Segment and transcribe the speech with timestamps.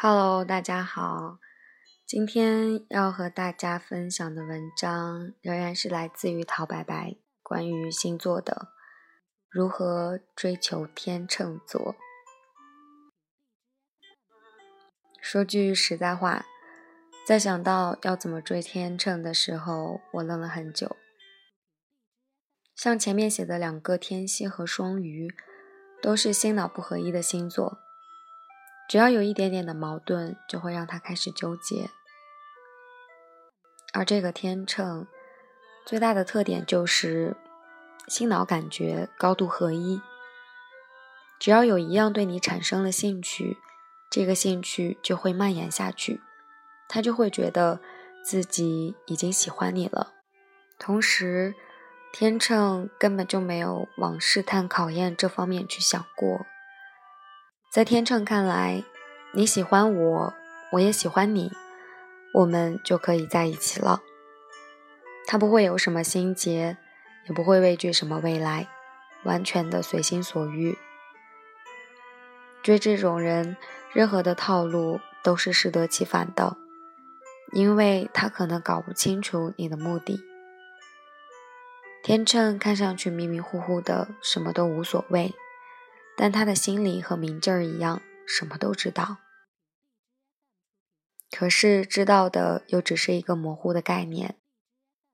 [0.00, 1.38] Hello，大家好。
[2.06, 8.68] 今天要和大家分享的文章仍然是来自于陶白白关于星座的
[9.50, 11.96] 如何追求天秤座。
[15.20, 16.46] 说句实在话，
[17.26, 20.96] 在想到要怎么追天秤的时候，我愣了很久。
[22.76, 25.34] 像前面写的两个天蝎和双鱼，
[26.00, 27.78] 都是心脑不合一的星座。
[28.88, 31.90] 只要有一点点的矛盾，就会让他开始纠结。
[33.92, 35.06] 而这个天秤
[35.84, 37.36] 最大的特点就是
[38.06, 40.00] 心脑感觉高度合一。
[41.38, 43.58] 只要有一样对你产生了兴趣，
[44.10, 46.20] 这个兴趣就会蔓延下去，
[46.88, 47.80] 他就会觉得
[48.24, 50.14] 自己已经喜欢你了。
[50.78, 51.54] 同时，
[52.12, 56.46] 天秤根本就没有往试探考验这方面去想过。
[57.70, 58.82] 在天秤看来，
[59.34, 60.34] 你喜欢我，
[60.72, 61.52] 我也喜欢你，
[62.32, 64.00] 我们就可以在一起了。
[65.26, 66.78] 他不会有什么心结，
[67.28, 68.68] 也不会畏惧什么未来，
[69.24, 70.78] 完全的随心所欲。
[72.62, 73.58] 追这种人，
[73.92, 76.56] 任何的套路都是适得其反的，
[77.52, 80.22] 因为他可能搞不清楚你的目的。
[82.02, 85.34] 天秤看上去迷迷糊糊的，什么都无所谓。
[86.20, 89.18] 但他的心里和明镜儿一样，什么都知道。
[91.30, 94.36] 可是知道的又只是一个模糊的概念。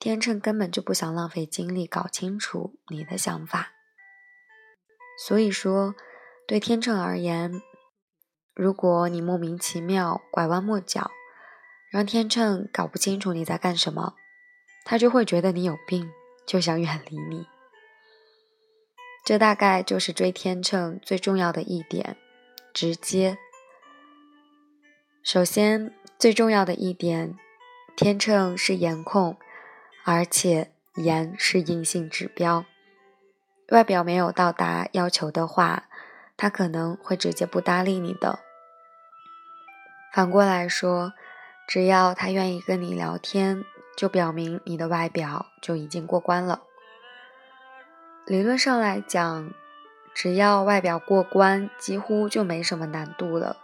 [0.00, 3.70] 天秤根本就不想浪费精力搞清楚你的想法。
[5.24, 5.94] 所以说，
[6.48, 7.62] 对天秤而言，
[8.54, 11.12] 如果你莫名其妙拐弯抹角，
[11.92, 14.14] 让天秤搞不清楚你在干什么，
[14.84, 16.10] 他就会觉得你有病，
[16.44, 17.46] 就想远离你。
[19.28, 22.16] 这大概就是追天秤最重要的一点，
[22.72, 23.36] 直接。
[25.22, 27.36] 首先，最重要的一点，
[27.94, 29.36] 天秤是颜控，
[30.06, 32.64] 而且颜是硬性指标。
[33.68, 35.90] 外表没有到达要求的话，
[36.38, 38.38] 他可能会直接不搭理你的。
[40.14, 41.12] 反过来说，
[41.68, 43.62] 只要他愿意跟你聊天，
[43.94, 46.62] 就表明你的外表就已经过关了。
[48.28, 49.54] 理论上来讲，
[50.12, 53.56] 只要外表过关，几乎就没什么难度了。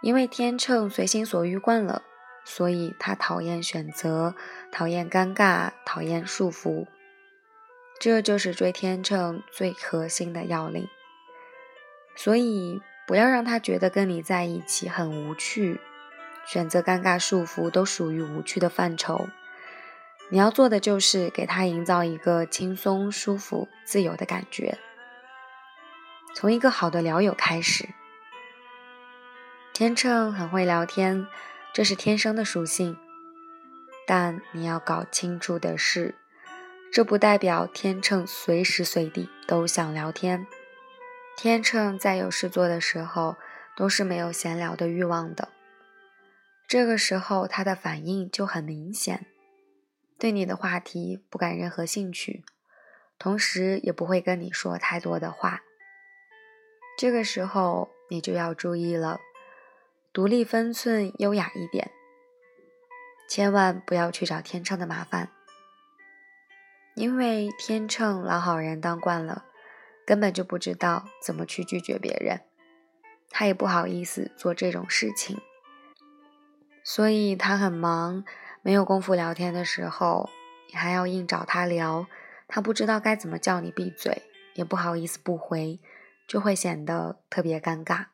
[0.00, 2.00] 因为天秤随心所欲惯了，
[2.46, 4.34] 所以他讨厌选择，
[4.72, 6.86] 讨厌尴尬，讨厌束缚。
[8.00, 10.88] 这就是追天秤最核心的要领。
[12.16, 15.78] 所以不要让他觉得跟你在一起很无趣，
[16.46, 19.28] 选择尴尬、束缚都属于无趣的范畴。
[20.30, 24.76] 你要做的就是给他营造一个轻松、舒服、自由的感觉，
[26.34, 27.88] 从一个好的聊友开始。
[29.72, 31.26] 天秤很会聊天，
[31.72, 32.98] 这是天生的属性，
[34.06, 36.14] 但你要搞清楚的是，
[36.92, 40.46] 这不代表天秤随时随地都想聊天。
[41.38, 43.36] 天秤在有事做的时候，
[43.76, 45.48] 都是没有闲聊的欲望的，
[46.66, 49.24] 这个时候他的反应就很明显。
[50.18, 52.44] 对你的话题不感任何兴趣，
[53.18, 55.62] 同时也不会跟你说太多的话。
[56.98, 59.20] 这个时候你就要注意了，
[60.12, 61.92] 独立分寸，优雅一点，
[63.28, 65.30] 千万不要去找天秤的麻烦，
[66.96, 69.44] 因为天秤老好人当惯了，
[70.04, 72.40] 根本就不知道怎么去拒绝别人，
[73.30, 75.40] 他也不好意思做这种事情，
[76.82, 78.24] 所以他很忙。
[78.68, 80.28] 没有功夫聊天的时候，
[80.68, 82.06] 你还要硬找他聊，
[82.46, 85.80] 他不知道该怎么叫你闭嘴，也不好意思不回，
[86.26, 88.08] 就会显得特别尴尬。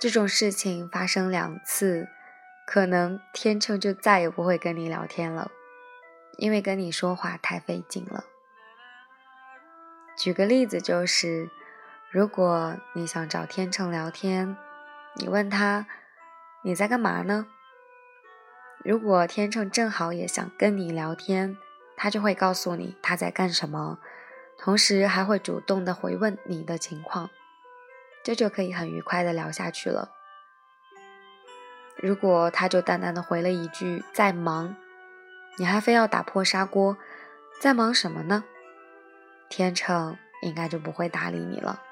[0.00, 2.08] 这种事情发生两次，
[2.66, 5.50] 可能天秤就再也不会跟你聊天了，
[6.38, 8.24] 因为跟你说话太费劲了。
[10.16, 11.50] 举个例子，就是
[12.10, 14.56] 如果你想找天秤聊天，
[15.16, 15.86] 你问他
[16.64, 17.46] 你在干嘛呢？
[18.84, 21.56] 如果天秤正好也想跟你聊天，
[21.96, 23.98] 他就会告诉你他在干什么，
[24.56, 27.28] 同时还会主动的回问你的情况，
[28.22, 30.10] 这就可以很愉快的聊下去了。
[31.96, 34.76] 如果他就淡淡的回了一句在忙，
[35.58, 36.96] 你还非要打破砂锅，
[37.60, 38.44] 在忙什么呢？
[39.48, 41.82] 天秤应该就不会搭理你了。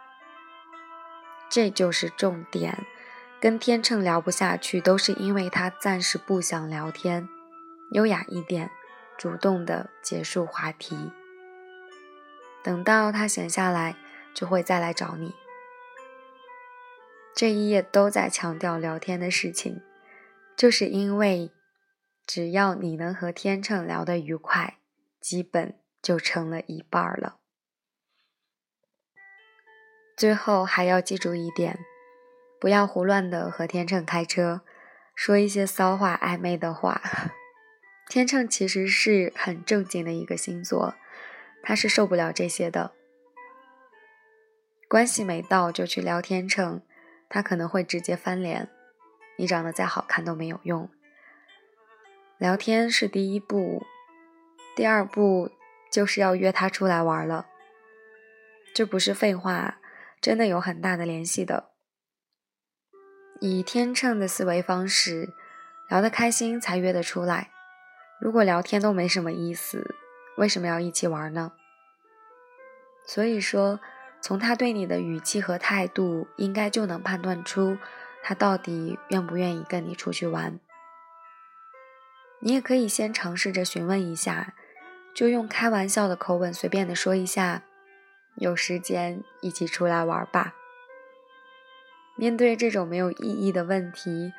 [1.49, 2.87] 这就是重点。
[3.47, 7.29] 跟天秤聊不下去，都是因为他暂时不想聊天，
[7.93, 8.73] 优雅一点，
[9.17, 11.13] 主动的结束话题。
[12.65, 13.97] 等到他闲下来，
[14.35, 15.33] 就会再来找你。
[17.37, 19.81] 这一页都在强调聊天的事情，
[20.57, 21.53] 就是因为
[22.27, 24.79] 只要你能和天秤聊得愉快，
[25.21, 27.37] 基本就成了一半了。
[30.17, 31.79] 最后还要记住一点，
[32.61, 34.63] 不要胡乱的和天秤开车，
[35.15, 37.01] 说一些骚话、暧昧的话。
[38.09, 40.95] 天秤其实是很正经的一个星座，
[41.63, 42.93] 他是受不了这些的。
[44.89, 46.83] 关系没到就去聊天秤，
[47.29, 48.69] 他可能会直接翻脸。
[49.37, 50.89] 你长得再好看都没有用。
[52.39, 53.85] 聊天是第一步，
[54.75, 55.51] 第二步
[55.91, 57.47] 就是要约他出来玩了。
[58.73, 59.79] 这不是废话。
[60.19, 61.71] 真的有很大的联系的。
[63.41, 65.31] 以天秤的思维方式，
[65.89, 67.51] 聊得开心才约得出来。
[68.19, 69.95] 如果聊天都没什么意思，
[70.37, 71.53] 为什么要一起玩呢？
[73.07, 73.79] 所以说，
[74.21, 77.79] 从他对你的语气和态度，应该就能判断出
[78.23, 80.59] 他到底愿不愿意跟你出去玩。
[82.41, 84.55] 你也可以先尝试着询问一下，
[85.15, 87.63] 就用开玩笑的口吻随便的说一下。
[88.37, 90.55] 有时间一起出来玩吧。
[92.17, 94.33] 面对这种没有意义的问题，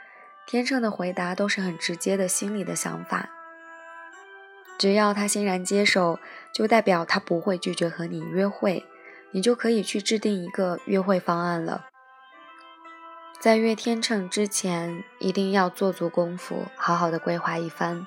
[0.46, 3.30] 天秤的回答都是很直接的心里的想法。
[4.78, 6.20] 只要他欣然接受，
[6.54, 8.86] 就代表他不会拒绝和你约会，
[9.32, 11.86] 你就可以去制定一个约会方案了。
[13.40, 18.06] 在约天秤之前，一定要做足功夫，好好的规划一番。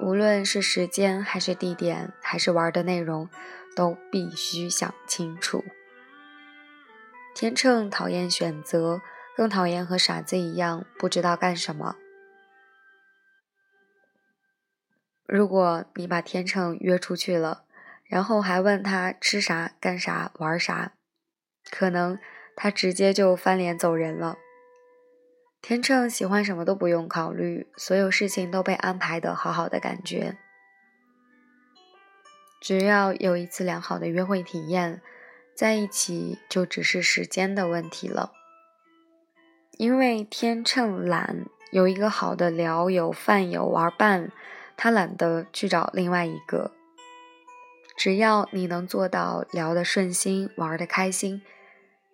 [0.00, 3.28] 无论是时间，还是地点，还是玩的内容。
[3.76, 5.64] 都必须想清楚。
[7.40, 9.00] 天秤讨厌选择，
[9.36, 11.94] 更讨厌和傻子一样不知道干什么。
[15.24, 17.62] 如果你把天秤约出去了，
[18.02, 20.94] 然后还问他吃啥、干啥、玩啥，
[21.70, 22.18] 可能
[22.56, 24.36] 他直接就翻脸走人了。
[25.62, 30.36] 天秤喜欢什么都不用考虑，所有事情都被安排的好好的感觉。
[32.60, 35.00] 只要有一次良好的约会体验，
[35.58, 38.30] 在一起就只是时间的问题了。
[39.76, 44.30] 因为天秤懒，有一个好的聊友、饭友、玩伴，
[44.76, 46.70] 他懒得去找另外一个。
[47.96, 51.42] 只要你能做到聊得顺心、玩得开心，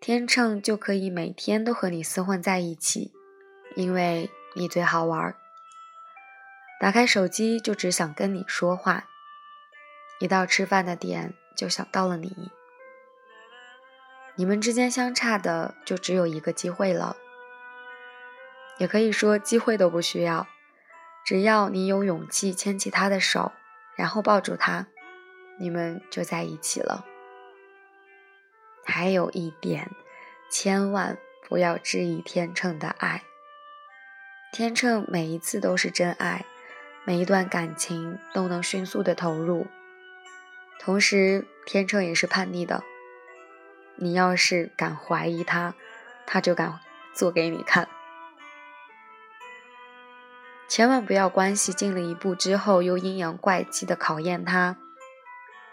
[0.00, 3.12] 天秤就可以每天都和你厮混在一起，
[3.76, 5.34] 因为你最好玩。
[6.80, 9.04] 打开手机就只想跟你说话。
[10.18, 12.48] 一到吃饭的点，就想到了你。
[14.36, 17.16] 你们之间相差的就只有一个机会了，
[18.78, 20.48] 也可以说机会都不需要，
[21.24, 23.52] 只要你有勇气牵起他的手，
[23.94, 24.88] 然后抱住他，
[25.58, 27.04] 你们就在一起了。
[28.84, 29.90] 还有一点，
[30.50, 31.16] 千万
[31.48, 33.22] 不要质疑天秤的爱。
[34.52, 36.44] 天秤每一次都是真爱，
[37.04, 39.68] 每一段感情都能迅速的投入。
[40.80, 42.82] 同时，天秤也是叛逆的。
[43.96, 45.74] 你要是敢怀疑他，
[46.26, 46.80] 他就敢
[47.14, 47.88] 做给你看。
[50.68, 54.76] 千万不要关系进了一步之后，又阴阳怪气的考验他。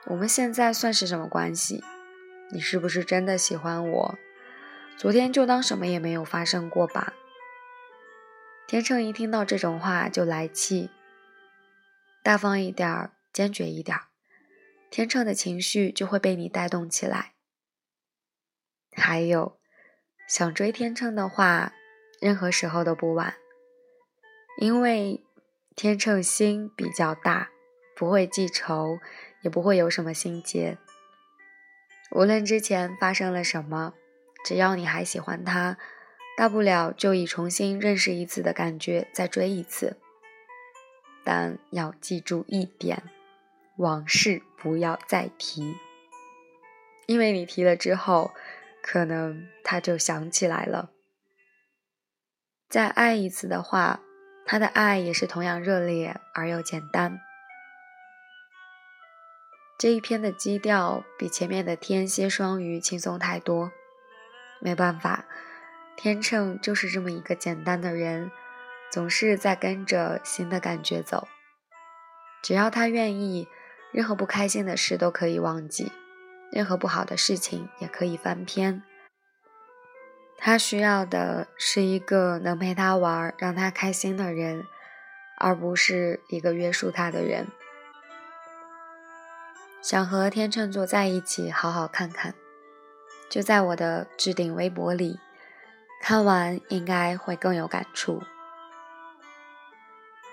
[0.05, 1.83] 我们现在算是什么关系？
[2.51, 4.15] 你是不是真的喜欢我？
[4.97, 7.13] 昨天就当什么也没有发生过吧。
[8.67, 10.89] 天秤一听到这种话就来气，
[12.21, 14.03] 大方一点儿，坚决一点儿。
[14.89, 17.31] 天秤的情绪就会被你带动起来。
[18.93, 19.57] 还有，
[20.27, 21.73] 想追天秤的话，
[22.19, 23.35] 任何时候都不晚，
[24.57, 25.23] 因为
[25.75, 27.49] 天秤心比较大，
[27.95, 28.99] 不会记仇，
[29.41, 30.77] 也不会有什么心结。
[32.11, 33.93] 无论之前发生了什么，
[34.43, 35.77] 只要你还喜欢他，
[36.37, 39.97] 大不了就以重新认识一次的感觉再追一次。
[41.23, 43.03] 但要记住一点。
[43.77, 45.75] 往事不要再提，
[47.07, 48.31] 因为你提了之后，
[48.81, 50.91] 可能他就想起来了。
[52.69, 54.01] 再爱一次的话，
[54.45, 57.19] 他的爱也是同样热烈而又简单。
[59.77, 63.71] 这一篇的基调比前面的天蝎双鱼轻松太多。
[64.59, 65.25] 没办法，
[65.95, 68.31] 天秤就是这么一个简单的人，
[68.91, 71.27] 总是在跟着新的感觉走。
[72.41, 73.47] 只要他愿意。
[73.93, 75.91] 任何不开心的事都可以忘记，
[76.51, 78.83] 任何不好的事情也可以翻篇。
[80.37, 84.65] 他需要的是一个能陪他玩、让他开心的人，
[85.37, 87.47] 而不是一个约束他的人。
[89.81, 92.33] 想和天秤座在一起，好好看看，
[93.29, 95.19] 就在我的置顶微博里
[96.01, 98.23] 看完应该会更有感触。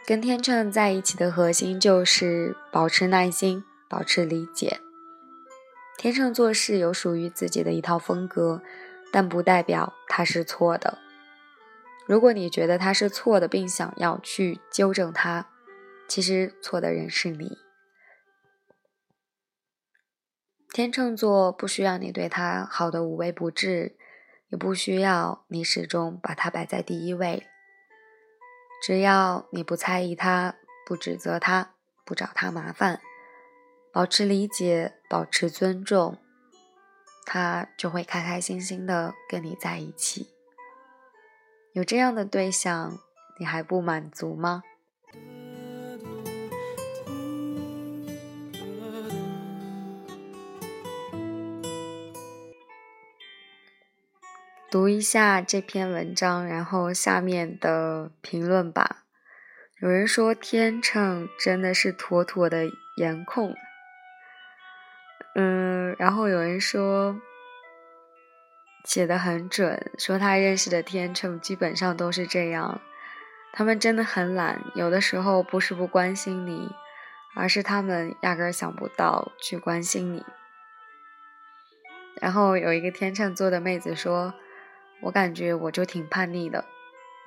[0.06, 4.80] 跟天秤在一起的核心就是保持耐心，保持理解。
[5.98, 8.62] 天秤做事有属于自己的一套风格，
[9.12, 10.96] 但不代表他是错的。
[12.06, 15.50] 如果你觉得他是错的，并想要去纠正他，
[16.06, 17.58] 其实错的人是你。
[20.72, 23.96] 天秤座不需要你对他好的无微不至，
[24.50, 27.48] 也不需要你始终把他摆在第一位。
[28.86, 30.54] 只要你不猜疑他，
[30.86, 31.74] 不指责他，
[32.04, 33.00] 不找他麻烦，
[33.98, 36.18] 保持理解，保持尊重，
[37.26, 40.28] 他就会开开心心的跟你在一起。
[41.72, 42.96] 有这样的对象，
[43.40, 44.62] 你还不满足吗？
[54.70, 59.06] 读一下这篇文章，然后下面的评论吧。
[59.80, 62.66] 有人说天秤真的是妥妥的
[62.98, 63.56] 颜控，
[65.34, 67.20] 嗯，然后有人说。
[68.84, 72.80] 写的很准，说他认识的天秤基本上都是这样，
[73.52, 76.70] 他们真的很懒，有的时候不是不关心你，
[77.34, 80.24] 而是他们压根儿想不到去关心你。
[82.18, 84.32] 然后有一个天秤座的妹子说
[85.02, 86.64] ：“我感觉我就挺叛逆的，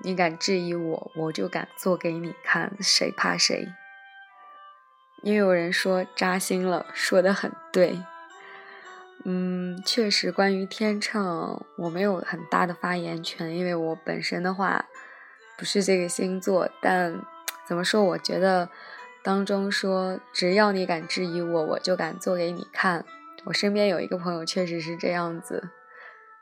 [0.04, 3.68] 你敢质疑我，我就敢做给你看，谁怕谁。”
[5.22, 8.00] 也有人说扎心了，说的很对。
[9.24, 14.86] 嗯，确实，关于天秤，我没有很大的发言权，因为我本身的话
[15.58, 16.68] 不是这个星座。
[16.82, 17.22] 但
[17.68, 18.68] 怎么说，我觉得
[19.22, 23.06] 当中说，只要你敢质疑我，我就敢做给你看。
[23.44, 25.70] 我身边有一个朋友确实是这样子，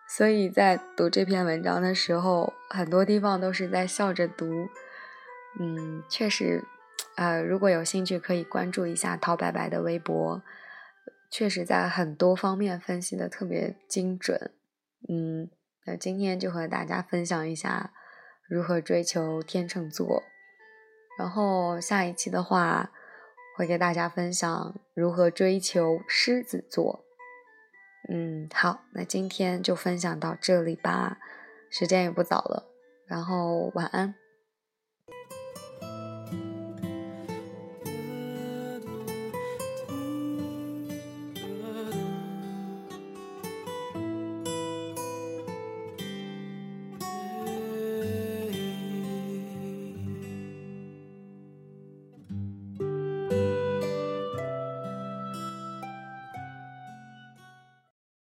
[0.08, 4.70] 所以在读这篇文章的时候，很多地方都是在笑着读。
[5.60, 6.64] 嗯，确实，
[7.16, 10.42] 呃，如果有兴趣，可以关注一下陶白白的微博。
[11.32, 14.52] 确实在很多方面分析的特别精准，
[15.08, 15.48] 嗯，
[15.86, 17.94] 那今天就和大家分享一下
[18.50, 20.24] 如何追求天秤座，
[21.20, 22.92] 然后下一期的话
[23.56, 27.06] 会给大家分享如何追求狮子座，
[28.12, 31.20] 嗯，好，那今天就分享到这里吧，
[31.70, 32.72] 时间也不早了，
[33.06, 34.16] 然后晚安。